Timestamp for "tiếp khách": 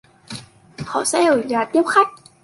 1.65-2.07